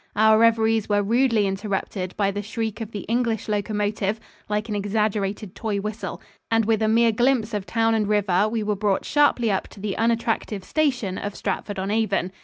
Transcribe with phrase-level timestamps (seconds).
[0.15, 5.53] Our reveries were rudely interrupted by the shriek of the English locomotive like an exaggerated
[5.53, 9.51] toy whistle and, with a mere glimpse of town and river, we were brought sharply
[9.51, 12.31] up to the unattractive station of Stratford on Avon.